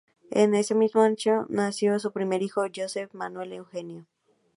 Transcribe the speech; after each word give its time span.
Ese 0.31 0.73
mismo 0.73 1.03
año 1.03 1.45
nació 1.47 1.99
su 1.99 2.11
primer 2.11 2.41
hijo, 2.41 2.65
Josef 2.75 3.13
Manuel 3.13 3.53
Eugenio. 3.53 4.07